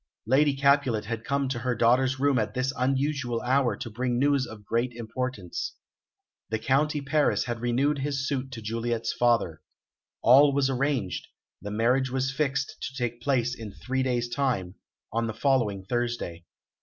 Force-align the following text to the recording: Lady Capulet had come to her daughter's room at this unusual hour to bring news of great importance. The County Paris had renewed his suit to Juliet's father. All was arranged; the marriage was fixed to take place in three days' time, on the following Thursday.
Lady 0.25 0.55
Capulet 0.55 1.05
had 1.05 1.23
come 1.23 1.47
to 1.47 1.59
her 1.59 1.75
daughter's 1.75 2.19
room 2.19 2.39
at 2.39 2.55
this 2.55 2.73
unusual 2.75 3.39
hour 3.41 3.77
to 3.77 3.87
bring 3.87 4.17
news 4.17 4.47
of 4.47 4.65
great 4.65 4.91
importance. 4.93 5.75
The 6.49 6.57
County 6.57 7.01
Paris 7.01 7.43
had 7.43 7.59
renewed 7.61 7.99
his 7.99 8.27
suit 8.27 8.51
to 8.53 8.63
Juliet's 8.63 9.13
father. 9.13 9.61
All 10.23 10.53
was 10.55 10.71
arranged; 10.71 11.27
the 11.61 11.69
marriage 11.69 12.09
was 12.09 12.31
fixed 12.33 12.77
to 12.81 12.95
take 12.97 13.21
place 13.21 13.53
in 13.53 13.73
three 13.73 14.01
days' 14.01 14.27
time, 14.27 14.73
on 15.13 15.27
the 15.27 15.35
following 15.35 15.85
Thursday. 15.85 16.45